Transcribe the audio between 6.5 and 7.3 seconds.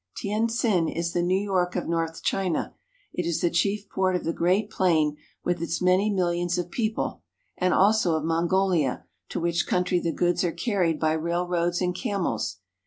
of Il8 CHINA people,